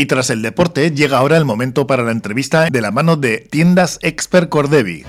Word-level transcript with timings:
Y 0.00 0.06
tras 0.06 0.30
el 0.30 0.40
deporte, 0.40 0.92
llega 0.92 1.18
ahora 1.18 1.36
el 1.36 1.44
momento 1.44 1.86
para 1.86 2.02
la 2.02 2.12
entrevista 2.12 2.70
de 2.70 2.80
la 2.80 2.90
mano 2.90 3.16
de 3.16 3.46
Tiendas 3.50 3.98
Expert 4.00 4.48
Cordevi. 4.48 5.04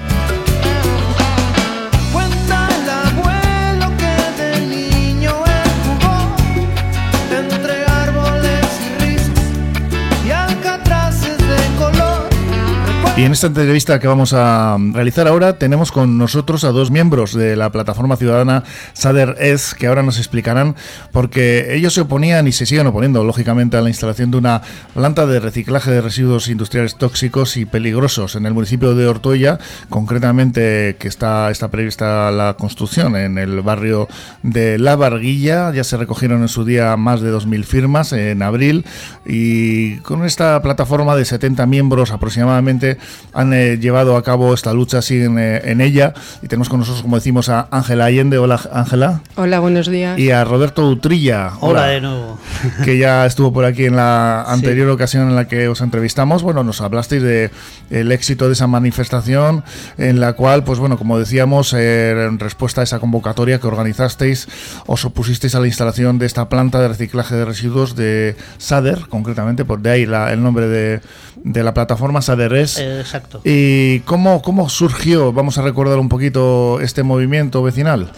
Y 13.17 13.23
en 13.23 13.33
esta 13.33 13.47
entrevista 13.47 13.99
que 13.99 14.07
vamos 14.07 14.33
a 14.33 14.77
realizar 14.93 15.27
ahora 15.27 15.59
tenemos 15.59 15.91
con 15.91 16.17
nosotros 16.17 16.63
a 16.63 16.71
dos 16.71 16.91
miembros 16.91 17.33
de 17.33 17.57
la 17.57 17.69
plataforma 17.69 18.15
ciudadana 18.15 18.63
Sader 18.93 19.35
Es 19.39 19.75
que 19.75 19.87
ahora 19.87 20.01
nos 20.01 20.17
explicarán 20.17 20.77
porque 21.11 21.75
ellos 21.75 21.93
se 21.93 22.01
oponían 22.01 22.47
y 22.47 22.53
se 22.53 22.65
siguen 22.65 22.87
oponiendo 22.87 23.23
lógicamente 23.25 23.75
a 23.75 23.81
la 23.81 23.89
instalación 23.89 24.31
de 24.31 24.37
una 24.37 24.61
planta 24.93 25.25
de 25.25 25.41
reciclaje 25.41 25.91
de 25.91 26.01
residuos 26.01 26.47
industriales 26.47 26.95
tóxicos 26.95 27.57
y 27.57 27.65
peligrosos 27.65 28.35
en 28.35 28.45
el 28.45 28.53
municipio 28.53 28.95
de 28.95 29.05
Ortoya, 29.07 29.59
concretamente 29.89 30.95
que 30.97 31.09
está, 31.09 31.51
está 31.51 31.67
prevista 31.67 32.31
la 32.31 32.55
construcción 32.57 33.17
en 33.17 33.37
el 33.37 33.61
barrio 33.61 34.07
de 34.41 34.79
La 34.79 34.95
Barguilla, 34.95 35.71
ya 35.73 35.83
se 35.83 35.97
recogieron 35.97 36.41
en 36.41 36.47
su 36.47 36.63
día 36.63 36.95
más 36.95 37.19
de 37.19 37.31
2.000 37.31 37.63
firmas 37.65 38.13
en 38.13 38.41
abril 38.41 38.85
y 39.25 39.97
con 39.97 40.23
esta 40.23 40.61
plataforma 40.61 41.15
de 41.15 41.25
70 41.25 41.65
miembros 41.65 42.11
aproximadamente 42.11 43.00
han 43.33 43.53
eh, 43.53 43.77
llevado 43.77 44.15
a 44.15 44.23
cabo 44.23 44.53
esta 44.53 44.73
lucha, 44.73 45.01
siguen 45.01 45.37
eh, 45.39 45.61
en 45.65 45.81
ella. 45.81 46.13
Y 46.41 46.47
tenemos 46.47 46.69
con 46.69 46.79
nosotros, 46.79 47.01
como 47.01 47.15
decimos, 47.15 47.49
a 47.49 47.67
Ángela 47.71 48.05
Allende. 48.05 48.37
Hola, 48.37 48.59
Ángela. 48.71 49.21
Hola, 49.35 49.59
buenos 49.59 49.87
días. 49.87 50.19
Y 50.19 50.31
a 50.31 50.43
Roberto 50.43 50.87
Utrilla. 50.87 51.53
Hola, 51.59 51.87
de 51.87 52.01
nuevo. 52.01 52.39
Que 52.85 52.97
ya 52.97 53.25
estuvo 53.25 53.51
por 53.51 53.65
aquí 53.65 53.85
en 53.85 53.95
la 53.95 54.43
anterior 54.43 54.89
ocasión 54.89 55.27
en 55.29 55.35
la 55.35 55.47
que 55.47 55.67
os 55.67 55.81
entrevistamos. 55.81 56.43
Bueno, 56.43 56.63
nos 56.63 56.81
hablasteis 56.81 57.21
de 57.21 57.51
el 57.89 58.11
éxito 58.11 58.47
de 58.47 58.53
esa 58.53 58.67
manifestación 58.67 59.63
en 59.97 60.19
la 60.19 60.33
cual, 60.33 60.63
pues 60.63 60.79
bueno, 60.79 60.97
como 60.97 61.19
decíamos, 61.19 61.73
eh, 61.73 62.11
en 62.11 62.39
respuesta 62.39 62.81
a 62.81 62.83
esa 62.83 62.99
convocatoria 62.99 63.59
que 63.59 63.67
organizasteis, 63.67 64.47
os 64.85 65.05
opusisteis 65.05 65.55
a 65.55 65.59
la 65.59 65.67
instalación 65.67 66.19
de 66.19 66.25
esta 66.25 66.49
planta 66.49 66.79
de 66.79 66.87
reciclaje 66.87 67.35
de 67.35 67.45
residuos 67.45 67.95
de 67.95 68.35
SADER, 68.57 69.07
concretamente, 69.09 69.65
por 69.65 69.81
de 69.81 69.89
ahí 69.89 70.03
el 70.03 70.43
nombre 70.43 70.67
de, 70.67 71.01
de 71.43 71.63
la 71.63 71.73
plataforma 71.73 72.21
SADERES. 72.21 72.77
Exacto. 72.99 73.41
¿Y 73.43 73.99
cómo, 74.01 74.41
cómo 74.41 74.69
surgió, 74.69 75.31
vamos 75.31 75.57
a 75.57 75.61
recordar 75.61 75.99
un 75.99 76.09
poquito, 76.09 76.79
este 76.81 77.03
movimiento 77.03 77.63
vecinal? 77.63 78.11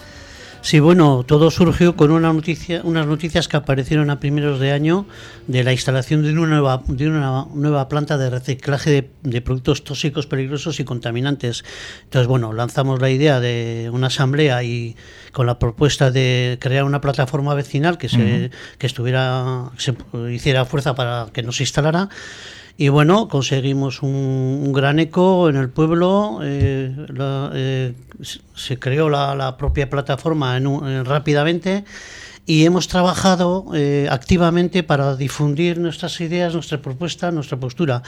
Sí, 0.64 0.80
bueno, 0.80 1.26
todo 1.28 1.52
surgió 1.52 1.98
con 1.98 2.10
una 2.10 2.32
noticia, 2.32 2.80
unas 2.86 3.06
noticias 3.06 3.50
que 3.50 3.58
aparecieron 3.58 4.10
a 4.10 4.22
primeros 4.22 4.62
de 4.62 4.72
año 4.72 5.06
de 5.46 5.62
la 5.62 5.74
instalación 5.74 6.24
de 6.24 6.32
una 6.32 6.48
nueva, 6.48 6.82
de 6.88 7.10
una 7.10 7.48
nueva 7.54 7.90
planta 7.90 8.18
de 8.18 8.30
reciclaje 8.30 9.10
de, 9.24 9.42
productos 9.42 9.84
tóxicos, 9.84 10.26
peligrosos 10.26 10.80
y 10.80 10.86
contaminantes. 10.86 11.66
Entonces, 12.06 12.30
bueno, 12.30 12.54
lanzamos 12.54 13.02
la 13.02 13.10
idea 13.10 13.42
de 13.42 13.90
una 13.92 14.08
asamblea 14.08 14.64
y 14.64 14.96
con 15.34 15.48
la 15.48 15.60
propuesta 15.60 16.12
de 16.12 16.58
crear 16.62 16.86
una 16.86 17.02
plataforma 17.02 17.54
vecinal 17.56 17.98
que 17.98 18.08
se, 18.08 18.50
que 18.78 18.88
estuviera, 18.88 19.70
se 19.76 19.94
hiciera 20.32 20.64
fuerza 20.64 20.96
para 20.96 21.28
que 21.34 21.44
nos 21.44 21.60
instalara. 21.60 22.08
Y 22.76 22.90
bueno, 22.90 23.28
conseguimos 23.28 24.02
un, 24.02 24.74
gran 24.74 25.00
eco 25.00 25.48
en 25.48 25.58
el 25.58 25.70
pueblo, 25.70 26.40
eh, 26.42 26.92
eh, 27.54 27.94
se 28.56 28.80
creó 28.80 29.10
la, 29.10 29.56
propia 29.58 29.90
plataforma 29.90 30.60
rápidamente 31.04 31.86
y 32.46 32.66
hemos 32.66 32.88
trabajado 32.88 33.68
eh, 33.74 34.08
activamente 34.10 34.82
para 34.82 35.16
difundir 35.16 35.78
nuestras 35.78 36.20
ideas, 36.20 36.54
nuestra 36.56 36.82
propuesta, 36.82 37.32
nuestra 37.32 37.58
postura, 37.60 38.02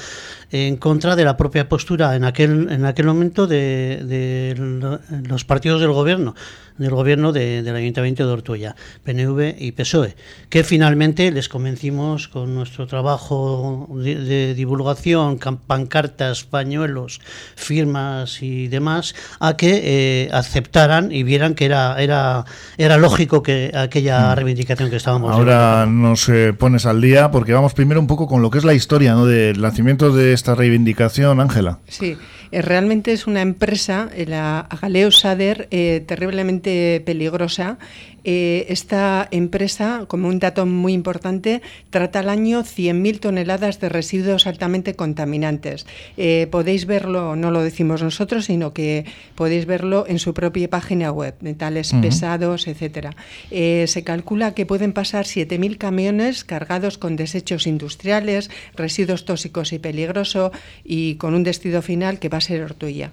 en 0.52 0.77
contra 0.77 1.16
de 1.16 1.23
la 1.23 1.38
propia 1.38 1.69
postura 1.69 2.16
en 2.16 2.25
aquel, 2.25 2.69
en 2.71 2.86
aquel 2.86 3.05
momento 3.05 3.45
de, 3.45 4.02
de 4.03 5.21
los 5.27 5.45
partidos 5.45 5.80
del 5.80 5.91
gobierno 5.91 6.36
del 6.77 6.91
gobierno 6.91 7.31
del 7.31 7.75
Ayuntamiento 7.75 8.25
de 8.25 8.33
Ortuella, 8.33 8.75
PNV 9.03 9.55
y 9.58 9.71
PSOE, 9.71 10.15
que 10.49 10.63
finalmente 10.63 11.31
les 11.31 11.49
convencimos 11.49 12.27
con 12.27 12.53
nuestro 12.55 12.87
trabajo 12.87 13.87
de, 13.91 14.53
divulgación, 14.53 15.39
pancartas, 15.67 16.43
pañuelos, 16.43 17.21
firmas 17.55 18.41
y 18.41 18.67
demás, 18.67 19.15
a 19.39 19.55
que 19.55 19.81
eh, 19.83 20.30
aceptaran 20.31 21.11
y 21.11 21.23
vieran 21.23 21.55
que 21.55 21.65
era, 21.65 22.02
era, 22.02 22.45
era 22.77 22.97
lógico 22.97 23.42
que 23.42 23.71
aquella 23.73 24.31
mm. 24.31 24.36
reivindicación 24.36 24.89
que 24.89 24.97
estábamos 24.97 25.31
Ahora 25.31 25.86
nos 25.86 26.27
eh, 26.30 26.53
pones 26.53 26.86
al 26.86 27.02
día 27.02 27.31
porque 27.31 27.53
vamos 27.53 27.73
primero 27.73 27.99
un 27.99 28.07
poco 28.07 28.27
con 28.27 28.42
lo 28.42 28.49
que 28.49 28.57
es 28.57 28.63
la 28.63 28.73
historia 28.73 29.13
¿no? 29.13 29.25
del 29.25 29.61
nacimiento 29.61 30.11
de 30.11 30.33
esta 30.33 30.55
reivindicación, 30.55 31.39
Ángela. 31.39 31.80
Sí. 31.87 32.17
Eh, 32.55 32.61
realmente 32.61 33.11
es 33.11 33.27
una 33.27 33.42
empresa, 33.42 34.10
la 34.27 34.70
Galeo 34.82 35.11
Sader, 35.11 35.67
terriblemente 36.08 37.04
peligrosa 37.05 37.77
eh, 38.25 38.65
esta 38.69 39.27
empresa, 39.30 40.05
como 40.08 40.27
un 40.27 40.39
dato 40.39 40.65
muy 40.65 40.93
importante, 40.93 41.61
trata 41.91 42.19
al 42.19 42.30
año 42.30 42.63
100.000 42.63 43.19
toneladas 43.19 43.80
de 43.80 43.87
residuos 43.87 44.47
altamente 44.47 44.95
contaminantes. 44.95 45.86
Eh, 46.17 46.47
podéis 46.49 46.87
verlo, 46.87 47.36
no 47.36 47.52
lo 47.52 47.61
decimos 47.61 48.02
nosotros, 48.02 48.45
sino 48.45 48.73
que 48.73 49.05
podéis 49.36 49.67
verlo 49.67 50.05
en 50.08 50.17
su 50.17 50.33
propia 50.33 50.67
página 50.69 51.11
web, 51.11 51.36
metales 51.41 51.93
pesados, 52.02 52.67
etcétera. 52.67 53.15
Eh, 53.52 53.86
se 53.87 54.03
calcula 54.03 54.55
que 54.55 54.65
pueden 54.65 54.92
pasar 54.92 55.25
7.000 55.25 55.77
camiones 55.77 56.43
cargados 56.43 56.97
con 56.97 57.15
desechos 57.15 57.67
industriales, 57.67 58.49
residuos 58.75 59.25
tóxicos 59.25 59.71
y 59.71 59.80
peligrosos, 59.80 60.52
y 60.83 61.15
con 61.15 61.36
un 61.36 61.43
destino 61.43 61.83
final 61.83 62.17
que 62.17 62.30
va 62.30 62.39
a 62.39 62.42
ser 62.42 62.63
Ortuella. 62.63 63.11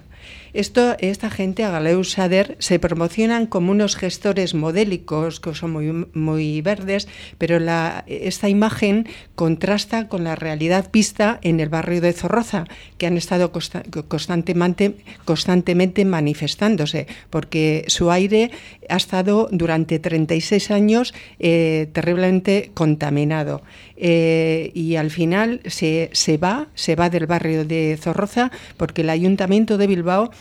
Esto, 0.53 0.95
esta 0.99 1.31
gente, 1.31 1.63
a 1.63 1.71
Galeus 1.71 2.11
Sader, 2.11 2.55
se 2.59 2.77
promocionan 2.77 3.47
como 3.47 3.71
unos 3.71 3.95
gestores 3.95 4.53
modélicos, 4.53 5.39
que 5.39 5.55
son 5.55 5.71
muy, 5.71 6.07
muy 6.13 6.61
verdes, 6.61 7.07
pero 7.39 7.59
la, 7.59 8.03
esta 8.07 8.49
imagen 8.49 9.07
contrasta 9.33 10.07
con 10.07 10.23
la 10.23 10.35
realidad 10.35 10.89
vista 10.93 11.39
en 11.41 11.59
el 11.59 11.69
barrio 11.69 12.01
de 12.01 12.13
Zorroza, 12.13 12.65
que 12.99 13.07
han 13.07 13.17
estado 13.17 13.51
constantemente, 13.51 14.97
constantemente 15.25 16.05
manifestándose, 16.05 17.07
porque 17.31 17.85
su 17.87 18.11
aire 18.11 18.51
ha 18.89 18.97
estado 18.97 19.49
durante 19.51 19.97
36 19.97 20.69
años 20.69 21.15
eh, 21.39 21.89
terriblemente 21.93 22.69
contaminado. 22.75 23.63
Eh, 23.97 24.71
y 24.73 24.95
al 24.95 25.11
final 25.11 25.61
se, 25.65 26.09
se, 26.13 26.37
va, 26.37 26.67
se 26.73 26.95
va 26.95 27.09
del 27.09 27.27
barrio 27.27 27.63
de 27.65 27.97
Zorroza 28.01 28.51
porque 28.77 29.01
el 29.01 29.09
Ayuntamiento 29.09 29.77
de 29.77 29.87
Bilbao 29.87 30.31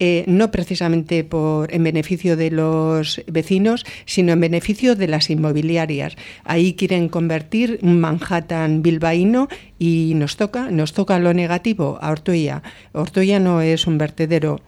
eh, 0.00 0.24
no 0.26 0.50
precisamente 0.50 1.22
por, 1.22 1.72
en 1.72 1.84
beneficio 1.84 2.36
de 2.36 2.50
los 2.50 3.22
vecinos, 3.28 3.86
sino 4.06 4.32
en 4.32 4.40
beneficio 4.40 4.96
de 4.96 5.06
las 5.06 5.30
inmobiliarias. 5.30 6.16
Ahí 6.42 6.74
quieren 6.74 7.08
convertir 7.08 7.78
Manhattan 7.82 8.82
bilbaíno 8.82 9.48
y 9.78 10.12
nos 10.16 10.36
toca, 10.36 10.70
nos 10.70 10.94
toca 10.94 11.18
lo 11.20 11.32
negativo 11.32 11.98
a 12.00 12.10
Ortoya. 12.10 12.62
Ortoya 12.92 13.38
no 13.38 13.60
es 13.60 13.86
un 13.86 13.98
vertedero, 13.98 14.60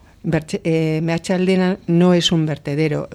eh, 0.63 1.01
Meachaldena 1.03 1.77
no 1.87 2.13
es 2.13 2.31
un 2.31 2.45
vertedero 2.45 3.09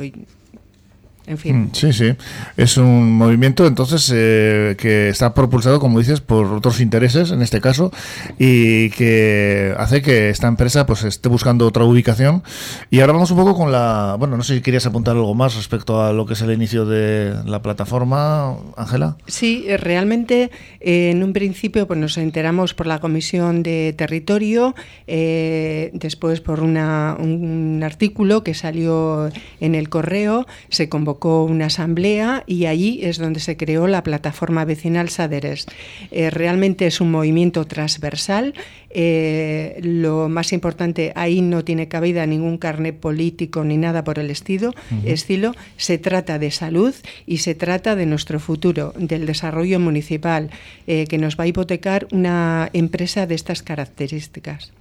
en 1.27 1.39
fin. 1.39 1.57
Mm, 1.57 1.71
sí, 1.73 1.93
sí. 1.93 2.15
Es 2.57 2.77
un 2.77 3.13
movimiento 3.13 3.67
entonces 3.67 4.11
eh, 4.13 4.75
que 4.77 5.09
está 5.09 5.35
propulsado, 5.35 5.79
como 5.79 6.01
dices, 6.01 6.21
por 6.21 6.47
otros 6.47 6.81
intereses 6.81 7.31
en 7.31 7.43
este 7.43 7.61
caso 7.61 7.93
y 8.39 8.91
que 8.91 9.75
hace 9.79 10.03
que 10.03 10.31
esta 10.31 10.49
empresa 10.49 10.85
pues 10.85 11.05
esté 11.05 11.29
buscando 11.29 11.67
otra 11.67 11.85
ubicación. 11.85 12.43
Y 12.91 13.01
ahora 13.01 13.13
vamos 13.13 13.31
un 13.31 13.39
poco 13.39 13.57
con 13.57 13.71
la... 13.71 14.17
Bueno, 14.19 14.37
no 14.37 14.43
sé 14.43 14.57
si 14.57 14.61
querías 14.63 14.85
apuntar 14.87 15.15
algo 15.15 15.35
más 15.35 15.55
respecto 15.55 16.03
a 16.03 16.13
lo 16.13 16.27
que 16.27 16.35
es 16.35 16.43
el 16.43 16.53
inicio 16.53 16.87
de 16.87 17.35
la 17.47 17.63
plataforma, 17.63 18.57
Ángela. 18.77 19.17
Sí, 19.27 19.65
eh, 19.69 19.77
realmente 19.77 20.51
eh, 20.81 21.11
en 21.11 21.23
un 21.23 21.33
principio 21.33 21.87
pues 21.87 22.01
nos 22.01 22.19
enteramos 22.19 22.75
por 22.75 22.87
la 22.87 22.99
Comisión 22.99 23.63
de 23.63 23.95
Territorio, 23.97 24.75
después 25.07 26.41
por 26.41 26.61
una, 26.61 27.17
un 27.19 27.83
artículo 27.85 28.43
que 28.43 28.55
salió 28.55 29.31
en 29.61 29.75
el 29.75 29.89
correo, 29.89 30.47
se 30.69 30.89
convocó 30.89 31.12
una 31.45 31.67
asamblea 31.67 32.45
y 32.47 32.67
allí 32.67 33.01
es 33.03 33.19
donde 33.19 33.41
se 33.41 33.57
creó 33.57 33.87
la 33.87 34.03
plataforma 34.03 34.65
vecinal 34.65 35.09
Saderes. 35.09 35.67
Eh, 36.11 36.31
realmente 36.31 36.87
es 36.87 37.01
un 37.01 37.11
movimiento 37.11 37.67
transversal. 37.67 38.55
Eh, 38.91 39.81
lo 39.83 40.29
más 40.29 40.53
importante, 40.53 41.13
ahí 41.15 41.41
no 41.41 41.65
tiene 41.65 41.89
cabida 41.89 42.27
ningún 42.27 42.59
carnet 42.59 42.99
político 42.99 43.65
ni 43.65 43.77
nada 43.77 44.05
por 44.05 44.19
el 44.19 44.31
estilo. 44.31 44.73
estilo. 45.05 45.55
Se 45.77 45.99
trata 45.99 46.39
de 46.39 46.51
salud 46.51 46.95
y 47.27 47.39
se 47.39 47.55
trata 47.55 47.97
de 47.97 48.07
nuestro 48.07 48.39
futuro, 48.41 48.93
del 48.97 49.27
desarrollo 49.27 49.81
municipal, 49.81 50.51
eh, 50.87 51.07
que 51.09 51.19
nos 51.19 51.39
va 51.39 51.45
a 51.45 51.47
hipotecar 51.47 52.07
una 52.13 52.71
empresa 52.73 53.27
de 53.27 53.35
estas 53.35 53.63
características. 53.63 54.73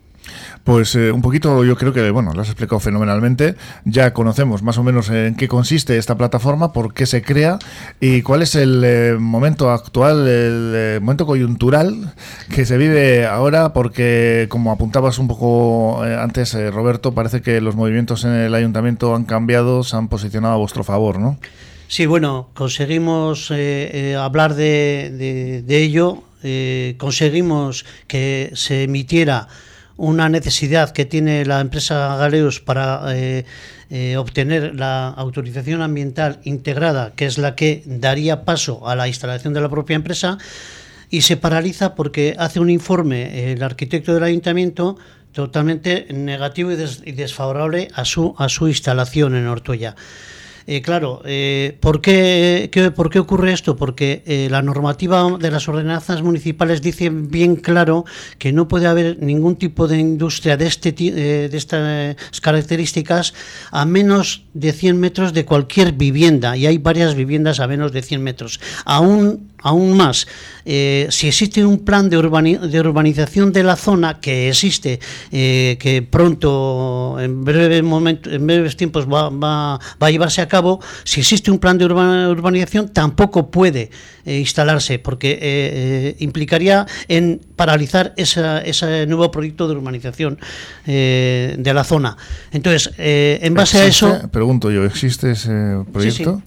Pues 0.64 0.94
eh, 0.96 1.12
un 1.12 1.22
poquito, 1.22 1.64
yo 1.64 1.76
creo 1.76 1.92
que, 1.92 2.12
bueno, 2.12 2.34
lo 2.34 2.42
has 2.42 2.48
explicado 2.48 2.80
fenomenalmente. 2.80 3.56
Ya 3.84 4.14
conocemos 4.14 4.62
más 4.62 4.78
o 4.78 4.84
menos 4.84 5.10
en 5.10 5.36
qué 5.36 5.48
consiste 5.48 5.98
esta 5.98 6.16
plataforma, 6.16 6.72
por 6.72 6.94
qué 6.94 7.06
se 7.06 7.24
crea 7.24 7.58
y 8.00 8.22
cuál 8.22 8.44
es 8.44 8.56
el 8.56 8.84
eh, 8.86 9.16
momento 9.20 9.72
actual, 9.72 10.28
el 10.28 10.74
eh, 10.76 11.00
momento 11.02 11.26
coyuntural 11.26 12.14
que 12.54 12.66
se 12.66 12.78
vive 12.78 13.26
ahora, 13.26 13.74
porque 13.74 14.46
como 14.50 14.72
apuntabas 14.72 15.18
un 15.18 15.28
poco 15.28 16.04
antes, 16.04 16.56
Roberto, 16.72 17.14
parece 17.14 17.42
que 17.42 17.60
los 17.60 17.76
movimientos 17.76 18.24
en 18.24 18.34
el 18.34 18.54
ayuntamiento 18.54 19.16
han 19.16 19.26
cambiado, 19.26 19.84
se 19.84 19.96
han 19.96 20.10
posicionado 20.10 20.56
a 20.56 20.58
vuestro 20.58 20.84
favor, 20.84 21.20
¿no? 21.20 21.40
Sí, 21.88 22.06
bueno, 22.06 22.50
conseguimos 22.54 23.52
hablar 24.18 24.54
de, 24.54 25.64
de 25.66 25.78
ello, 25.78 26.24
conseguimos 26.98 27.86
que 28.08 28.52
se 28.54 28.84
emitiera 28.84 29.48
una 30.02 30.30
necesidad 30.30 30.90
que 30.90 31.06
tiene 31.06 31.46
la 31.46 31.60
empresa 31.60 32.18
Galeus 32.18 32.60
para 32.60 33.04
eh, 33.16 33.46
eh, 33.92 34.18
obtener 34.18 34.74
la 34.74 35.10
autorización 35.10 35.84
ambiental 35.84 36.40
integrada, 36.44 37.14
que 37.16 37.28
es 37.28 37.38
la 37.38 37.56
que 37.56 37.84
daría 37.86 38.44
paso 38.44 38.88
a 38.88 38.96
la 38.96 39.08
instalación 39.08 39.54
de 39.54 39.62
la 39.62 39.70
propia 39.70 39.96
empresa, 39.96 40.40
y 41.12 41.22
se 41.22 41.38
paraliza 41.38 41.94
porque 41.94 42.36
hace 42.40 42.60
un 42.60 42.72
informe 42.72 43.52
el 43.52 43.62
arquitecto 43.62 44.16
del 44.16 44.24
ayuntamiento 44.24 44.98
totalmente 45.34 46.08
negativo 46.12 46.72
y, 46.72 47.12
desfavorable 47.12 47.90
a 47.94 48.04
su, 48.04 48.34
a 48.40 48.50
su 48.50 48.68
instalación 48.68 49.36
en 49.36 49.46
Ortuella. 49.48 49.96
Eh, 50.68 50.82
claro, 50.82 51.22
eh, 51.26 51.78
¿por, 51.80 52.02
qué, 52.02 52.70
¿por, 52.96 53.10
qué, 53.10 53.20
ocurre 53.20 53.54
esto? 53.54 53.76
Porque 53.76 54.24
eh, 54.26 54.48
la 54.50 54.62
normativa 54.62 55.38
de 55.38 55.52
las 55.52 55.68
ordenanzas 55.68 56.22
municipales 56.22 56.82
dice 56.82 57.10
bien 57.10 57.56
claro 57.56 58.06
que 58.38 58.52
no 58.52 58.68
puede 58.68 58.88
haber 58.88 59.22
ningún 59.22 59.56
tipo 59.56 59.88
de 59.88 59.98
industria 59.98 60.58
de, 60.58 60.68
este, 60.68 60.92
de 60.92 61.58
estas 61.58 62.16
características 62.42 63.34
a 63.72 63.86
menos 63.86 64.46
de 64.54 64.72
100 64.72 65.00
metros 65.00 65.34
de 65.34 65.46
cualquier 65.46 65.94
vivienda, 65.94 66.56
y 66.58 66.66
hay 66.66 66.78
varias 66.78 67.16
viviendas 67.16 67.60
a 67.60 67.68
menos 67.68 67.92
de 67.92 68.02
100 68.02 68.24
metros. 68.24 68.60
Aún 68.86 69.51
aún 69.62 69.96
más, 69.98 70.28
eh, 70.66 71.08
si 71.10 71.28
existe 71.28 71.66
un 71.66 71.80
plan 71.80 72.10
de, 72.10 72.18
de, 72.18 72.80
urbanización 72.80 73.52
de 73.52 73.64
la 73.64 73.76
zona 73.76 74.20
que 74.20 74.50
existe, 74.50 75.00
eh, 75.32 75.78
que 75.80 76.02
pronto, 76.02 77.18
en 77.20 77.44
breve 77.44 77.82
momento, 77.82 78.30
en 78.30 78.46
breves 78.46 78.76
tiempos 78.76 79.08
va, 79.08 79.30
va, 79.30 79.80
va, 80.02 80.08
a 80.08 80.12
llevarse 80.12 80.42
a 80.42 80.48
cabo, 80.48 80.80
si 81.04 81.22
existe 81.22 81.52
un 81.52 81.60
plan 81.60 81.78
de 81.78 81.86
urbanización 81.86 82.90
tampoco 82.90 83.50
puede 83.50 83.90
eh, 84.26 84.38
instalarse, 84.40 85.00
porque 85.00 86.16
implicaría 86.20 86.86
en 87.08 87.42
paralizar 87.56 88.14
ese 88.18 89.06
nuevo 89.08 89.32
proyecto 89.32 89.68
de 89.68 89.76
urbanización 89.76 90.40
de 90.86 91.72
la 91.74 91.84
zona. 91.84 92.18
Entonces, 92.52 92.92
en 92.98 93.54
base 93.54 93.80
a 93.80 93.86
eso... 93.86 94.30
Pregunto 94.32 94.72
yo, 94.72 94.86
¿existe 94.86 95.32
ese 95.32 95.84
proyecto? 95.92 96.42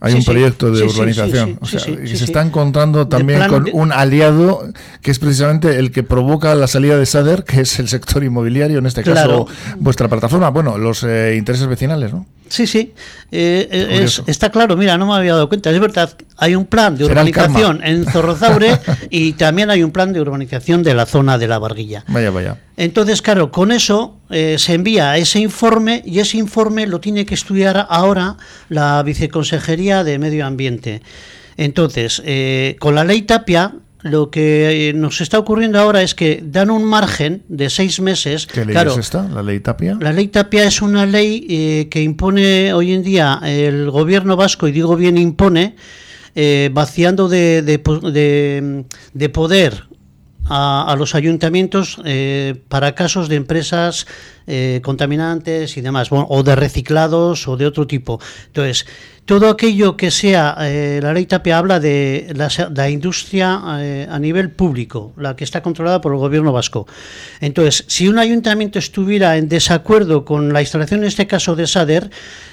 Hay 0.00 0.14
un 0.14 0.24
proyecto 0.24 0.70
de 0.70 0.82
urbanización. 0.82 1.58
o 1.60 1.66
sea, 1.66 1.80
se 1.80 2.24
está 2.24 2.42
encontrando 2.42 3.08
también 3.08 3.46
con 3.48 3.68
un 3.72 3.92
aliado 3.92 4.68
que 5.00 5.10
es 5.10 5.18
precisamente 5.18 5.78
el 5.78 5.92
que 5.92 6.02
provoca 6.02 6.54
la 6.54 6.66
salida 6.66 6.98
de 6.98 7.06
SADER, 7.06 7.44
que 7.44 7.62
es 7.62 7.78
el 7.78 7.88
sector 7.88 8.22
inmobiliario, 8.22 8.78
en 8.78 8.86
este 8.86 9.02
caso 9.02 9.46
vuestra 9.78 10.08
plataforma. 10.08 10.50
Bueno, 10.50 10.78
los 10.78 11.04
eh, 11.04 11.34
intereses 11.36 11.66
vecinales, 11.66 12.12
¿no? 12.12 12.26
Sí, 12.48 12.66
sí, 12.66 12.92
eh, 13.32 13.68
eh, 13.70 14.06
está 14.26 14.50
claro, 14.50 14.76
mira, 14.76 14.98
no 14.98 15.06
me 15.06 15.14
había 15.14 15.32
dado 15.32 15.48
cuenta, 15.48 15.70
es 15.70 15.80
verdad, 15.80 16.14
hay 16.36 16.54
un 16.54 16.66
plan 16.66 16.96
de 16.96 17.04
urbanización 17.04 17.80
en 17.84 18.04
Zorrozaure 18.04 18.78
y 19.10 19.32
también 19.32 19.70
hay 19.70 19.82
un 19.82 19.90
plan 19.90 20.12
de 20.12 20.20
urbanización 20.20 20.82
de 20.82 20.94
la 20.94 21.06
zona 21.06 21.38
de 21.38 21.48
la 21.48 21.58
Barguilla. 21.58 22.04
Vaya, 22.08 22.30
vaya. 22.30 22.58
Entonces, 22.76 23.22
claro, 23.22 23.50
con 23.50 23.72
eso 23.72 24.18
eh, 24.30 24.56
se 24.58 24.74
envía 24.74 25.16
ese 25.16 25.38
informe 25.40 26.02
y 26.04 26.18
ese 26.18 26.38
informe 26.38 26.86
lo 26.86 27.00
tiene 27.00 27.24
que 27.24 27.34
estudiar 27.34 27.86
ahora 27.88 28.36
la 28.68 29.02
Viceconsejería 29.02 30.04
de 30.04 30.18
Medio 30.18 30.46
Ambiente. 30.46 31.02
Entonces, 31.56 32.20
con 32.80 32.96
la 32.96 33.04
ley 33.04 33.22
Tapia, 33.22 33.74
lo 34.04 34.30
que 34.30 34.90
eh, 34.90 34.92
nos 34.92 35.22
está 35.22 35.38
ocurriendo 35.38 35.80
ahora 35.80 36.02
es 36.02 36.14
que 36.14 36.42
dan 36.44 36.70
un 36.70 36.84
margen 36.84 37.42
de 37.48 37.70
seis 37.70 38.00
meses. 38.00 38.46
¿Qué 38.46 38.66
ley 38.66 38.76
es 38.76 38.98
esta? 38.98 39.26
¿La 39.26 39.42
ley 39.42 39.60
Tapia? 39.60 39.96
La 39.98 40.12
ley 40.12 40.28
Tapia 40.28 40.64
es 40.64 40.82
una 40.82 41.06
ley 41.06 41.46
eh, 41.48 41.88
que 41.90 42.02
impone 42.02 42.74
hoy 42.74 42.92
en 42.92 43.02
día 43.02 43.40
el 43.42 43.90
gobierno 43.90 44.36
vasco, 44.36 44.68
y 44.68 44.72
digo 44.72 44.94
bien 44.94 45.16
impone, 45.16 45.76
eh, 46.34 46.70
vaciando 46.72 47.28
de, 47.28 47.62
de, 47.62 49.28
poder 49.28 49.84
a, 50.46 50.94
los 50.98 51.14
ayuntamientos 51.14 52.00
para 52.68 52.94
casos 52.94 53.28
de 53.28 53.36
empresas 53.36 54.06
contaminantes 54.82 55.76
y 55.76 55.80
demás, 55.80 56.08
o 56.10 56.42
de 56.42 56.54
reciclados 56.54 57.48
o 57.48 57.56
de 57.56 57.66
otro 57.66 57.86
tipo. 57.86 58.20
Entonces, 58.46 58.86
todo 59.24 59.48
aquello 59.48 59.96
que 59.96 60.10
sea, 60.10 60.54
eh, 60.60 61.00
la 61.02 61.14
ley 61.14 61.24
Tapia 61.24 61.56
habla 61.56 61.80
de 61.80 62.34
la, 62.34 62.90
industria 62.90 63.60
eh, 63.78 64.06
a 64.10 64.18
nivel 64.18 64.50
público, 64.50 65.12
la 65.16 65.34
que 65.34 65.44
está 65.44 65.62
controlada 65.62 66.00
por 66.00 66.12
el 66.12 66.18
gobierno 66.18 66.52
vasco. 66.52 66.86
Entonces, 67.40 67.84
si 67.88 68.06
un 68.06 68.18
ayuntamiento 68.18 68.78
estuviera 68.78 69.38
en 69.38 69.48
desacuerdo 69.48 70.26
con 70.26 70.52
la 70.52 70.60
instalación, 70.60 71.00
en 71.00 71.06
este 71.06 71.26
caso 71.26 71.56
de 71.56 71.66
SADER, 71.66 72.10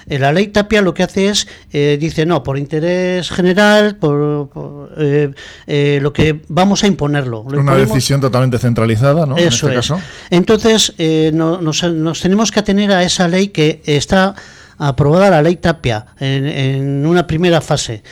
eh, 0.08 0.18
la 0.18 0.32
ley 0.32 0.48
Tapia 0.48 0.82
lo 0.82 0.94
que 0.94 1.04
hace 1.04 1.28
es, 1.28 1.48
dice, 1.72 2.26
no, 2.26 2.42
por 2.42 2.58
interés 2.58 3.30
general, 3.30 3.98
por, 3.98 4.50
lo 4.96 6.14
que 6.14 6.42
vamos 6.48 6.84
a 6.84 6.88
imponerlo. 6.88 7.42
Una 7.42 7.76
decisión 7.76 8.22
totalmente 8.22 8.58
centralizada, 8.60 9.26
¿no? 9.26 9.36
Eso 9.36 9.68
en 9.68 9.74
este 9.74 9.82
Caso. 9.82 10.02
Entonces, 10.30 10.94
nos, 11.34 11.81
nos 11.84 12.22
tenemos 12.22 12.52
que 12.52 12.60
atener 12.60 12.92
a 12.92 13.04
esa 13.04 13.28
ley 13.28 13.50
que 13.50 13.82
está 13.86 14.36
aprobada 14.78 15.30
la 15.30 15.42
ley 15.42 15.58
Tapia 15.58 16.06
en, 16.20 17.06
una 17.06 17.28
primera 17.28 17.62
fase. 17.62 18.04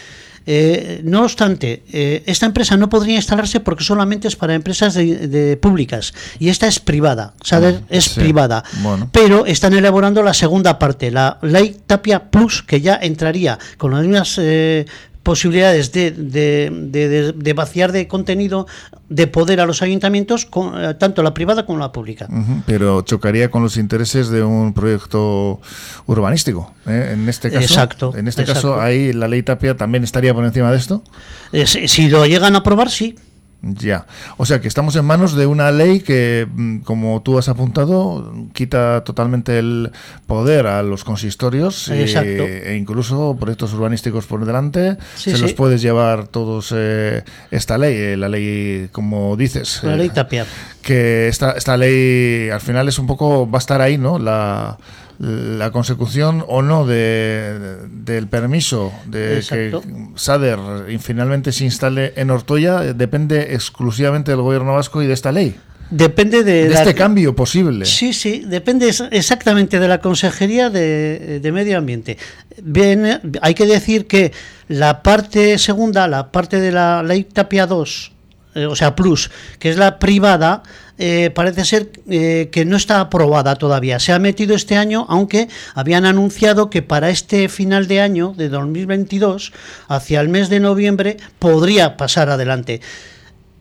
Eh, 0.51 1.01
no 1.03 1.23
obstante, 1.23 1.83
eh, 1.91 2.23
esta 2.25 2.47
empresa 2.47 2.75
no 2.75 2.89
podría 2.89 3.17
instalarse 3.17 3.59
porque 3.59 3.83
solamente 3.83 4.27
es 4.27 4.35
para 4.35 4.55
empresas 4.55 4.95
de, 4.95 5.59
públicas 5.61 6.13
y 6.39 6.49
esta 6.49 6.65
es 6.67 6.79
privada, 6.79 7.33
Sader 7.43 7.81
ah, 7.83 7.85
es 7.89 8.09
privada. 8.09 8.63
Pero 9.11 9.45
están 9.45 9.73
elaborando 9.73 10.23
la 10.23 10.33
segunda 10.33 10.79
parte, 10.79 11.11
la 11.11 11.37
ley 11.43 11.77
Tapia 11.85 12.31
Plus, 12.31 12.63
que 12.63 12.81
ya 12.81 12.97
entraría 12.99 13.59
con 13.77 13.91
las 13.91 14.01
mismas 14.01 14.39
eh, 14.39 14.87
posibilidades 15.23 15.91
de, 15.91 16.11
de, 16.11 17.33
de, 17.35 17.53
vaciar 17.53 17.91
de 17.91 18.07
contenido, 18.07 18.67
de 19.09 19.27
poder 19.27 19.59
a 19.59 19.65
los 19.65 19.81
ayuntamientos, 19.81 20.45
con, 20.45 20.81
eh, 20.81 20.93
tanto 20.95 21.23
la 21.23 21.33
privada 21.33 21.65
como 21.65 21.79
la 21.79 21.91
pública. 21.91 22.27
pero 22.65 23.01
chocaría 23.01 23.51
con 23.51 23.61
los 23.61 23.77
intereses 23.77 24.29
de 24.29 24.43
un 24.43 24.73
proyecto 24.73 25.59
urbanístico. 26.07 26.73
¿eh? 26.87 27.11
En 27.13 27.27
este 27.27 27.51
caso, 27.51 27.63
exacto, 27.63 28.13
en 28.15 28.27
este 28.27 28.45
caso, 28.45 28.79
ahí 28.79 29.13
la 29.13 29.27
ley 29.27 29.43
Tapia 29.43 29.75
también 29.75 30.03
estaría 30.03 30.33
por 30.33 30.45
encima 30.45 30.71
de 30.71 30.77
esto. 30.77 31.03
Eh, 31.51 31.65
si 31.65 32.09
lo 32.09 32.25
llegan 32.25 32.55
a 32.55 32.59
aprobar, 32.59 32.89
sí. 32.89 33.15
Ya, 33.61 34.05
o 34.37 34.45
sea 34.45 34.61
que 34.61 34.69
estamos 34.69 34.95
en 34.95 35.03
manos 35.03 35.35
de 35.35 35.45
una 35.45 35.69
ley 35.71 35.99
que, 35.99 36.47
mm, 36.49 36.79
como 36.79 37.21
tú 37.21 37.37
has 37.37 37.49
apuntado, 37.49 38.33
quita 38.53 39.03
totalmente 39.03 39.59
el 39.59 39.91
poder 40.27 40.65
a 40.65 40.81
los 40.81 41.03
consistorios 41.03 41.89
e 41.89 42.77
incluso 42.79 43.35
proyectos 43.37 43.73
urbanísticos 43.73 44.27
por 44.27 44.45
delante. 44.45 44.97
se 45.15 45.37
los 45.37 45.51
puedes 45.53 45.81
llevar 45.81 46.27
todos 46.27 46.73
eh, 46.75 47.23
esta 47.51 47.77
ley, 47.77 47.95
eh, 47.95 48.17
la 48.17 48.29
ley, 48.29 48.87
como 48.93 49.35
dices. 49.35 49.81
La 49.83 49.97
ley 49.97 50.09
Tapia. 50.09 50.45
Que 50.89 51.27
esta, 51.27 51.51
esta 51.51 51.77
ley 51.77 52.49
al 52.49 52.61
final 52.61 52.87
es 52.87 52.97
un 52.97 53.05
poco, 53.05 53.47
va 53.47 53.59
a 53.59 53.63
estar 53.65 53.79
ahí, 53.79 53.99
¿no? 53.99 54.17
La, 54.17 54.75
la 55.19 55.71
consecución 55.71 56.45
o 56.47 56.61
no 56.61 56.85
de, 56.85 57.77
del 57.91 58.27
permiso 58.27 58.91
de 59.05 59.43
que 59.47 59.77
SADER 60.15 60.57
finalmente 60.99 61.51
se 61.51 61.65
instale 61.65 62.13
en 62.15 62.31
Ortoya 62.31 62.93
depende 62.93 63.53
exclusivamente 63.53 64.31
del 64.31 64.41
gobierno 64.41 64.73
vasco 64.73 65.03
y 65.03 65.07
de 65.07 65.13
esta 65.13 65.31
ley. 65.31 65.55
Depende 65.89 66.43
de, 66.43 66.67
este 66.67 66.95
cambio 66.95 67.35
posible. 67.35 67.83
Sí, 67.85 68.13
sí, 68.13 68.43
depende 68.45 68.93
exactamente 69.11 69.79
de 69.79 69.87
la 69.87 69.99
Consejería 69.99 70.69
de, 70.69 71.49
Medio 71.51 71.79
Ambiente. 71.79 72.17
Bien, 72.61 73.19
hay 73.41 73.53
que 73.55 73.65
decir 73.65 74.07
que 74.07 74.31
la 74.67 75.01
parte 75.03 75.57
segunda, 75.57 76.07
la 76.07 76.31
parte 76.31 76.61
de 76.61 76.71
la 76.71 77.03
ley 77.03 77.23
Tapia 77.23 77.65
2, 77.65 78.11
eh, 78.55 78.65
o 78.65 78.75
sea, 78.75 78.95
Plus, 78.95 79.29
que 79.59 79.69
es 79.69 79.77
la 79.77 79.99
privada, 79.99 80.63
eh, 80.97 81.31
parece 81.33 81.65
ser 81.65 81.91
eh, 82.09 82.49
que 82.51 82.65
no 82.65 82.77
está 82.77 82.99
aprobada 82.99 83.55
todavía. 83.55 83.99
Se 83.99 84.11
ha 84.11 84.19
metido 84.19 84.55
este 84.55 84.75
año, 84.75 85.05
aunque 85.07 85.49
habían 85.75 86.05
anunciado 86.05 86.69
que 86.69 86.81
para 86.81 87.09
este 87.09 87.47
final 87.47 87.87
de 87.87 88.01
año, 88.01 88.33
de 88.35 88.49
2022, 88.49 89.53
hacia 89.87 90.19
el 90.21 90.29
mes 90.29 90.49
de 90.49 90.59
noviembre, 90.59 91.17
podría 91.37 91.97
pasar 91.97 92.29
adelante 92.29 92.81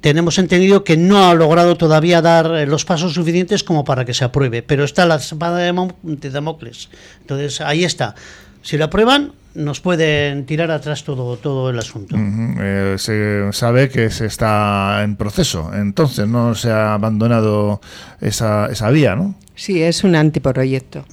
tenemos 0.01 0.39
entendido 0.39 0.85
que 0.85 0.97
no 0.97 1.29
ha 1.29 1.35
logrado 1.35 1.77
todavía 1.77 2.23
dar 2.23 2.69
los 2.69 2.85
pasos 2.85 3.15
suficientes 3.15 3.65
como 3.65 3.85
para 3.85 4.05
que 4.05 4.15
se 4.15 4.25
apruebe, 4.25 4.63
pero 4.63 4.85
está 4.85 5.07
la 5.07 5.17
espada 5.17 5.59
de 5.59 6.31
Damocles. 6.31 6.89
Entonces, 7.21 7.61
ahí 7.61 7.83
está. 7.83 8.15
Si 8.63 8.79
la 8.79 8.85
aprueban, 8.85 9.33
nos 9.55 9.81
pueden 9.81 10.47
tirar 10.47 10.71
atrás 10.71 11.05
todo, 11.05 11.37
todo 11.37 11.71
el 11.71 11.79
asunto. 11.79 12.17
Eh, 12.19 12.97
se 12.99 13.53
sabe 13.53 13.89
que 13.89 14.11
se 14.11 14.27
está 14.27 15.03
en 15.03 15.17
proceso, 15.17 15.71
entonces 15.75 16.29
no 16.29 16.55
se 16.55 16.71
ha 16.71 16.95
abandonado 16.95 17.81
esa, 18.21 18.67
esa 18.67 18.91
vía, 18.91 19.17
¿no? 19.17 19.35
Sí, 19.55 19.83
es 19.83 20.05
un 20.05 20.15
anteproyecto. 20.15 21.05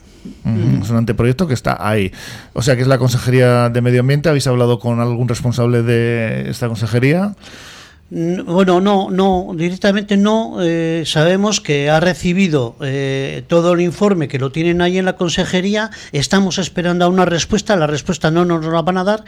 Es 0.81 0.89
un 0.89 0.97
anteproyecto 0.97 1.47
que 1.47 1.53
está 1.53 1.77
ahí. 1.87 2.11
O 2.53 2.61
sea, 2.61 2.75
que 2.75 2.81
es 2.81 2.87
la 2.87 2.97
Consejería 2.97 3.69
de 3.69 3.81
Medio 3.81 3.99
Ambiente. 3.99 4.29
¿Habéis 4.29 4.47
hablado 4.47 4.79
con 4.79 4.99
algún 4.99 5.27
responsable 5.27 5.83
de 5.83 6.49
esta 6.49 6.67
consejería? 6.67 7.35
Bueno, 8.09 8.81
no, 8.81 9.09
no, 9.09 9.51
directamente 9.55 10.15
no. 10.15 10.57
Eh, 10.61 11.03
sabemos 11.05 11.59
que 11.59 11.89
ha 11.89 11.99
recibido 11.99 12.75
eh, 12.81 13.43
todo 13.47 13.73
el 13.73 13.81
informe, 13.81 14.27
que 14.27 14.37
lo 14.37 14.51
tienen 14.51 14.81
ahí 14.81 14.99
en 14.99 15.05
la 15.05 15.15
consejería. 15.15 15.89
Estamos 16.11 16.59
esperando 16.59 17.05
a 17.05 17.07
una 17.07 17.25
respuesta. 17.25 17.75
La 17.75 17.87
respuesta 17.87 18.29
no 18.29 18.45
nos 18.45 18.63
la 18.63 18.81
van 18.83 18.97
a 18.99 19.03
dar, 19.03 19.23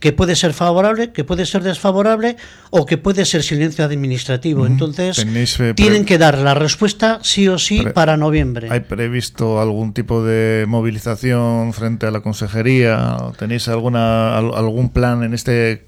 que 0.00 0.12
puede 0.12 0.36
ser 0.36 0.52
favorable, 0.52 1.12
que 1.12 1.24
puede 1.24 1.44
ser 1.46 1.62
desfavorable 1.62 2.36
o 2.70 2.86
que 2.86 2.98
puede 2.98 3.24
ser 3.24 3.42
silencio 3.42 3.84
administrativo. 3.84 4.66
Entonces, 4.66 5.24
eh, 5.58 5.74
tienen 5.74 6.04
que 6.04 6.18
dar 6.18 6.38
la 6.38 6.54
respuesta 6.54 7.18
sí 7.22 7.48
o 7.48 7.58
sí 7.58 7.82
para 7.94 8.16
noviembre. 8.16 8.68
¿Hay 8.70 8.80
previsto 8.80 9.60
algún 9.60 9.92
tipo 9.92 10.22
de 10.22 10.66
movilización 10.68 11.72
frente 11.72 12.06
a 12.06 12.10
la 12.10 12.20
consejería? 12.20 13.16
¿Tenéis 13.38 13.68
alguna 13.68 14.36
algún 14.36 14.90
plan 14.90 15.24
en 15.24 15.34
este? 15.34 15.86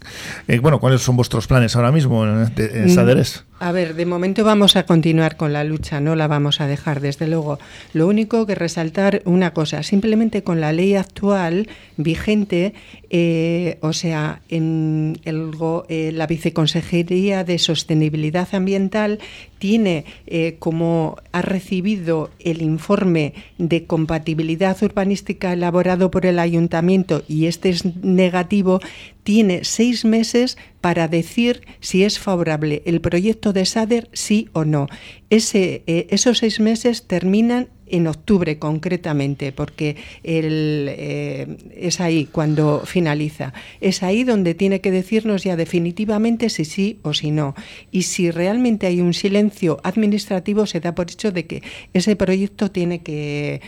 Eh, 0.49 0.59
bueno, 0.59 0.81
¿cuáles 0.81 1.03
son 1.03 1.17
vuestros 1.17 1.47
planes 1.47 1.77
ahora 1.77 1.93
mismo 1.93 2.25
en, 2.37 2.43
este, 2.43 2.83
en 2.83 2.91
Saderes? 2.91 3.45
A 3.63 3.73
ver, 3.73 3.95
de 3.95 4.07
momento 4.07 4.43
vamos 4.43 4.75
a 4.77 4.87
continuar 4.87 5.37
con 5.37 5.53
la 5.53 5.65
lucha, 5.65 6.01
no 6.01 6.17
la 6.17 6.27
vamos 6.27 6.63
a 6.63 6.67
dejar, 6.67 7.01
desde 7.01 7.29
luego. 7.29 7.59
Lo 7.93 8.09
único 8.09 8.47
que 8.47 8.55
resaltar 8.55 9.21
una 9.27 9.53
cosa, 9.53 9.83
simplemente 9.83 10.43
con 10.43 10.63
la 10.63 10.73
ley 10.73 10.95
actual 10.95 11.69
vigente, 11.99 12.73
eh, 13.11 13.77
o 13.83 13.93
sea, 13.93 14.41
en 14.49 15.21
el, 15.25 15.51
eh, 15.91 16.11
la 16.15 16.27
Viceconsejería 16.27 17.45
de 17.45 17.59
Sostenibilidad 17.59 18.49
Ambiental 18.55 19.19
tiene 19.59 20.07
eh, 20.27 20.57
como 20.59 21.17
ha 21.33 21.43
recibido 21.43 22.31
el 22.41 22.63
informe 22.63 23.35
de 23.59 23.85
compatibilidad 23.85 24.83
urbanística 24.83 25.53
elaborado 25.53 26.11
por 26.11 26.25
el 26.25 26.39
ayuntamiento 26.39 27.23
y 27.29 27.45
este 27.45 27.69
es 27.69 27.85
negativo, 28.03 28.81
tiene 29.23 29.65
seis 29.65 30.07
meses 30.07 30.57
para 30.81 31.07
decir 31.09 31.61
si 31.81 32.05
es 32.05 32.19
favorable 32.19 32.83
el 32.87 33.03
proyecto 33.03 33.50
de 33.53 33.65
SADER, 33.65 34.09
sí 34.13 34.49
o 34.53 34.65
no. 34.65 34.89
Ese, 35.31 35.83
eh, 35.87 36.07
esos 36.11 36.39
seis 36.39 36.61
meses 36.61 37.07
terminan 37.07 37.69
en 37.91 38.07
octubre 38.07 38.59
concretamente, 38.59 39.53
porque 39.53 39.97
eh, 40.23 41.57
es 41.77 42.01
ahí 42.01 42.27
cuando 42.27 42.83
finaliza. 42.87 43.53
Es 43.81 44.03
ahí 44.03 44.25
donde 44.25 44.55
tiene 44.55 44.81
que 44.81 44.91
decirnos 44.91 45.45
ya 45.45 45.57
definitivamente 45.57 46.49
si 46.49 46.65
sí 46.65 47.01
o 47.03 47.13
si 47.13 47.31
no. 47.31 47.55
Y 47.91 48.03
si 48.03 48.31
realmente 48.31 48.87
hay 48.87 49.01
un 49.01 49.15
silencio 49.15 49.81
administrativo, 49.83 50.67
se 50.67 50.81
da 50.81 50.95
por 50.95 51.11
hecho 51.11 51.33
de 51.33 51.47
que 51.47 51.63
ese 51.93 52.17
proyecto 52.17 52.71
tiene 52.71 53.03
que, 53.03 53.61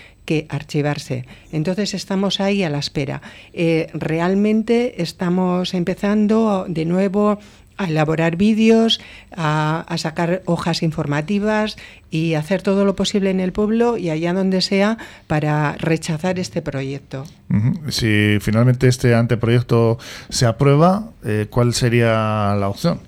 archivarse. 0.48 1.26
Entonces 1.52 1.92
estamos 1.92 2.40
ahí 2.40 2.62
a 2.62 2.70
la 2.70 2.78
espera. 2.78 3.20
Eh, 3.52 3.88
realmente 3.92 5.02
estamos 5.02 5.74
empezando 5.74 6.64
de 6.66 6.86
nuevo 6.86 7.38
a 7.76 7.84
elaborar 7.86 8.36
vídeos, 8.36 9.00
a, 9.34 9.84
sacar 9.96 10.42
hojas 10.46 10.82
informativas 10.82 11.76
y 12.10 12.34
hacer 12.34 12.62
todo 12.62 12.84
lo 12.84 12.96
posible 12.96 13.30
en 13.30 13.40
el 13.40 13.52
pueblo 13.52 13.96
y 13.96 14.10
allá 14.10 14.32
donde 14.32 14.60
sea 14.60 14.98
para 15.26 15.72
rechazar 15.78 16.38
este 16.38 16.62
proyecto. 16.62 17.24
Si 17.88 18.38
finalmente 18.40 18.88
este 18.88 19.14
anteproyecto 19.14 19.98
se 20.28 20.46
aprueba, 20.46 21.10
eh, 21.24 21.46
¿cuál 21.50 21.74
sería 21.74 22.54
la 22.58 22.68
opción? 22.68 23.00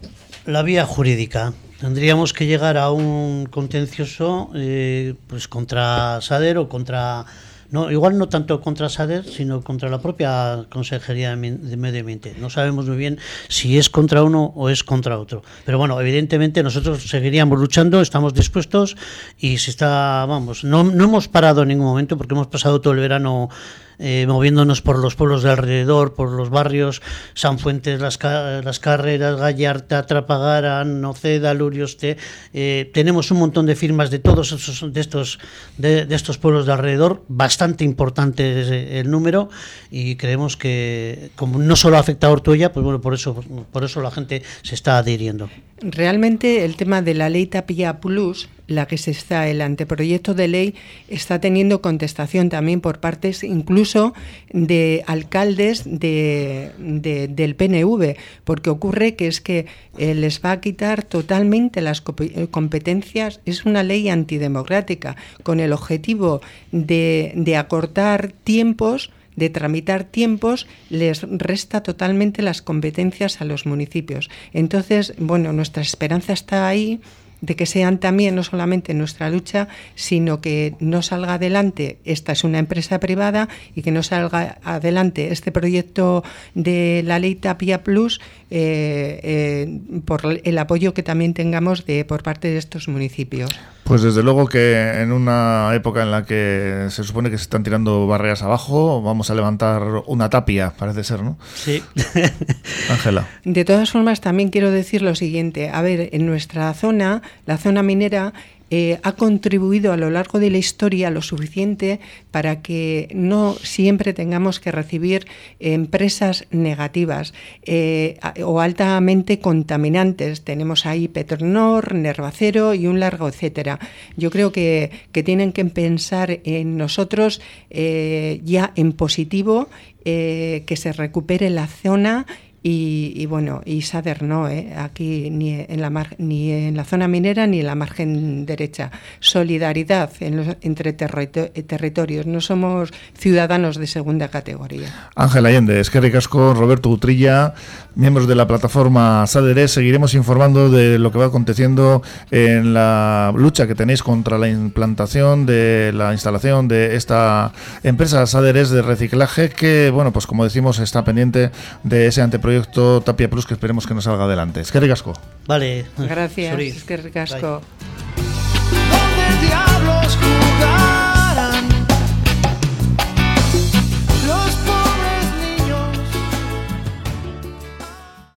La 0.47 0.63
vía 0.63 0.85
jurídica. 0.85 1.53
Tendríamos 1.81 2.33
que 2.33 2.47
llegar 2.47 2.77
a 2.77 2.91
un 2.91 3.47
contencioso 3.47 4.51
eh, 4.55 5.15
pues 5.27 5.49
contra 5.49 6.21
Sader 6.21 6.59
o 6.59 6.69
contra 6.69 7.27
no, 7.75 7.91
igual 7.91 8.17
no 8.17 8.29
tanto 8.29 8.61
contra 8.61 8.89
SADER, 8.89 9.25
sino 9.25 9.61
contra 9.61 9.89
la 9.89 10.01
propia 10.01 10.65
Consejería 10.71 11.35
de 11.35 11.77
Medio 11.77 12.01
Ambiente. 12.01 12.37
No 12.39 12.49
sabemos 12.49 12.87
muy 12.87 12.97
bien 12.97 13.19
si 13.49 13.79
es 13.79 13.91
contra 13.91 14.23
uno 14.23 14.53
o 14.55 14.69
es 14.69 14.85
contra 14.85 15.19
otro. 15.19 15.43
Pero 15.67 15.77
bueno, 15.77 16.01
evidentemente 16.01 16.63
nosotros 16.63 17.03
seguiríamos 17.03 17.59
luchando, 17.59 18.01
estamos 18.01 18.33
dispuestos 18.33 18.97
y 19.41 19.59
se 19.59 19.73
está, 19.73 20.25
vamos, 20.25 20.63
no, 20.63 20.85
no 20.85 21.03
hemos 21.03 21.27
parado 21.27 21.63
en 21.63 21.69
ningún 21.71 21.87
momento 21.87 22.17
porque 22.17 22.35
hemos 22.35 22.47
pasado 22.47 22.81
todo 22.81 22.93
el 22.93 23.01
verano 23.01 23.51
eh, 23.99 24.27
moviéndonos 24.29 24.83
por 24.83 24.99
los 24.99 25.15
pueblos 25.15 25.43
de 25.43 25.51
alrededor, 25.51 26.15
por 26.15 26.31
los 26.31 26.51
barrios, 26.51 27.03
San 27.35 27.59
Fuentes, 27.59 28.01
Las, 28.01 28.19
las 28.23 28.79
Carreras, 28.81 29.37
Gallarta, 29.39 30.07
Trapagara, 30.07 30.85
Noceda, 30.85 31.55
Lurioste. 31.55 32.17
Eh, 32.53 32.91
tenemos 32.93 33.31
un 33.31 33.39
montón 33.39 33.67
de 33.67 33.77
firmas 33.77 34.11
de 34.11 34.19
todos 34.19 34.53
esos, 34.53 34.93
de 34.93 35.01
estos, 35.01 35.39
de, 35.79 36.07
estos 36.11 36.39
pueblos 36.39 36.67
de 36.67 36.73
alrededor, 36.73 37.25
bastante 37.29 37.85
importante 37.85 39.01
el 39.01 39.11
número, 39.11 39.49
y 39.91 40.17
creemos 40.17 40.57
que 40.57 41.31
como 41.37 41.59
no 41.59 41.77
solo 41.77 41.99
afecta 41.99 42.27
a 42.27 42.31
Ortuella, 42.31 42.73
pues 42.73 42.85
bueno, 42.85 43.01
por 43.01 43.15
eso, 43.15 43.35
por 43.73 43.85
eso 43.85 44.01
la 44.01 44.11
gente 44.11 44.43
se 44.63 44.75
está 44.75 44.99
adhiriendo. 44.99 45.49
Realmente 45.81 46.65
el 46.65 46.77
tema 46.77 47.03
de 47.03 47.15
la 47.15 47.29
ley 47.29 47.47
Tapia 47.47 48.01
Plus 48.01 48.49
la 48.67 48.87
que 48.87 48.99
se 48.99 49.11
está, 49.11 49.49
el 49.49 49.61
anteproyecto 49.61 50.35
de 50.35 50.49
ley, 50.49 50.75
está 51.09 51.41
teniendo 51.41 51.83
contestación 51.83 52.49
también 52.49 52.81
por 52.81 53.01
partes 53.01 53.45
incluso 53.45 54.15
de 54.53 55.05
alcaldes 55.07 55.83
de, 55.85 56.73
del 56.79 57.57
PNV, 57.57 58.17
porque 58.45 58.71
ocurre 58.71 59.17
que 59.17 59.27
es 59.27 59.41
que 59.41 59.67
eh, 59.99 60.15
les 60.15 60.41
va 60.43 60.53
a 60.53 60.61
quitar 60.61 61.03
totalmente 61.03 61.81
las 61.81 62.03
eh, 62.21 62.47
competencias, 62.51 63.41
es 63.45 63.65
una 63.67 63.83
ley 63.83 64.09
antidemocrática, 64.09 65.17
con 65.43 65.61
el 65.61 65.73
objetivo 65.73 66.41
de, 66.73 67.33
de 67.37 67.57
acortar 67.57 68.33
tiempos 68.45 69.11
de 69.37 69.51
tramitar 69.51 70.05
tiempos 70.05 70.67
les 70.91 71.23
resta 71.23 71.83
totalmente 71.83 72.43
las 72.43 72.63
competencias 72.63 73.41
a 73.41 73.45
los 73.45 73.67
municipios. 73.67 74.31
Entonces, 74.53 75.15
bueno, 75.19 75.53
nuestra 75.53 75.83
esperanza 75.83 76.33
está 76.33 76.69
ahí 76.69 77.01
de 77.45 77.57
que 77.57 77.67
sean 77.67 77.99
también 77.99 78.35
no 78.35 78.43
solamente 78.43 78.95
nuestra 78.95 79.29
lucha, 79.29 79.69
sino 79.95 80.41
que 80.41 80.75
no 80.81 81.03
salga 81.03 81.35
adelante, 81.35 81.99
esta 82.05 82.33
es 82.33 82.43
una 82.45 82.59
empresa 82.59 83.01
privada, 83.01 83.49
y 83.75 83.83
que 83.83 83.91
no 83.91 84.03
salga 84.03 84.59
adelante 84.63 85.31
este 85.31 85.53
proyecto 85.53 86.25
de 86.55 87.03
la 87.05 87.19
ley 87.19 87.35
Tapia 87.35 87.83
Plus 87.85 88.21
eh, 88.51 89.21
eh, 89.23 89.81
por 90.05 90.41
el 90.43 90.59
apoyo 90.59 90.95
que 90.95 91.03
también 91.03 91.35
tengamos 91.35 91.85
de, 91.85 92.05
por 92.05 92.23
parte 92.23 92.49
de 92.49 92.59
estos 92.59 92.89
municipios. 92.89 93.51
Pues 93.85 94.01
desde 94.01 94.23
luego 94.23 94.47
que 94.47 95.03
en 95.03 95.13
una 95.13 95.71
época 95.75 96.03
en 96.03 96.11
la 96.11 96.25
que 96.25 96.87
se 96.89 97.05
supone 97.05 97.31
que 97.31 97.37
se 97.37 97.43
están 97.43 97.63
tirando 97.63 98.07
barreras 98.07 98.43
abajo, 98.43 99.03
vamos 99.03 99.29
a 99.29 99.35
levantar 99.35 99.83
una 100.07 100.31
tapia, 100.31 100.73
parece 100.77 101.05
ser, 101.05 101.23
¿no? 101.23 101.39
Sí. 101.55 101.83
Ángela. 102.91 103.29
De 103.45 103.65
todas 103.67 103.91
formas, 103.91 104.23
también 104.23 104.49
quiero 104.49 104.71
decir 104.71 105.03
lo 105.03 105.15
siguiente. 105.15 105.69
A 105.69 105.83
ver, 105.83 106.09
en 106.13 106.25
nuestra 106.25 106.73
zona, 106.73 107.21
la 107.45 107.59
zona 107.59 107.83
minera, 107.83 108.33
eh, 108.71 108.99
ha 109.03 109.13
contribuido 109.13 109.93
a 109.93 109.97
lo 109.97 110.11
largo 110.11 110.39
de 110.39 110.51
la 110.51 110.59
historia 110.59 111.11
lo 111.11 111.23
suficiente 111.23 112.01
para 112.31 112.63
que 112.63 113.09
no 113.15 113.55
siempre 113.63 114.13
tengamos 114.13 114.59
que 114.59 114.73
recibir 114.73 115.27
empresas 115.61 116.47
negativas 116.51 117.35
eh, 117.65 118.19
o 118.43 118.61
altamente 118.61 119.39
contaminantes. 119.39 120.43
Tenemos 120.43 120.87
ahí 120.87 121.09
Petronor, 121.09 121.95
Nervacero 121.95 122.75
y 122.75 122.87
un 122.87 123.01
largo 123.01 123.29
etcétera. 123.29 123.79
Yo 124.17 124.31
creo 124.31 124.51
que, 124.51 124.91
tienen 125.25 125.53
que 125.53 125.65
pensar 125.65 126.41
en 126.45 126.77
nosotros 126.77 127.41
eh, 127.71 128.41
ya 128.45 128.73
en 128.77 128.93
positivo, 128.93 129.69
que 130.05 130.77
se 130.77 130.93
recupere 130.93 131.49
la 131.49 131.67
zona 131.67 132.27
y, 132.67 133.27
bueno, 133.27 133.61
y 133.67 133.83
Sader 133.83 134.23
no, 134.23 134.49
¿eh? 134.49 134.73
aquí 134.75 135.29
ni 135.29 135.67
en, 135.69 135.83
la 135.83 136.07
ni 136.17 136.51
en 136.51 136.79
la 136.79 136.85
zona 136.85 137.09
minera 137.09 137.47
ni 137.47 137.61
en 137.61 137.67
la 137.67 137.75
margen 137.75 138.47
derecha. 138.47 138.91
Solidaridad 139.21 140.11
entre 140.19 140.95
territorios, 140.95 142.25
no 142.25 142.41
somos 142.41 142.91
ciudadanos 143.19 143.77
de 143.77 143.87
segunda 143.87 144.29
categoría. 144.29 145.11
Ángel 145.15 145.45
Allende, 145.45 145.79
es 145.79 145.91
que 145.91 146.01
ricasco, 146.01 146.55
Roberto 146.55 146.89
Utrilla, 146.89 147.53
miembros 147.97 148.27
de 148.27 148.35
la 148.35 148.47
plataforma 148.47 149.27
Saderes, 149.27 149.73
seguiremos 149.73 150.15
informando 150.15 150.71
de 150.71 150.99
lo 150.99 151.13
que 151.13 151.19
va 151.19 151.27
aconteciendo 151.27 152.01
en 152.31 152.73
la 152.73 153.31
lucha 153.37 153.67
que 153.67 153.75
tenéis 153.75 154.03
contra 154.03 154.39
la 154.39 154.49
implantación 154.49 155.45
de 155.45 155.93
la 155.95 156.13
instalación 156.13 156.67
de 156.69 156.97
esta 156.97 157.53
empresa 157.83 158.27
Saderes 158.27 158.71
de 158.71 158.81
reciclaje 158.81 159.51
que, 159.51 159.91
bueno, 159.93 160.15
pues 160.15 160.27
como 160.27 160.45
decimos, 160.45 160.79
está 160.79 161.05
pendiente 161.05 161.51
de 161.83 162.07
ese 162.07 162.23
anteproyecto 162.23 162.54
proyecto 162.55 163.01
Tapia 163.01 163.29
Plus 163.29 163.47
que 163.47 163.55
esperemos 163.55 163.87
que 163.87 163.95
nos 163.95 164.05
salga 164.05 164.25
adelante. 164.25 164.61
Es 164.61 164.71
que 164.71 164.79
ricasco. 164.79 165.13
Vale. 165.47 165.87
Gracias. 165.99 166.59
Es 166.59 166.85
que 166.85 166.97
ricasco. 166.97 167.61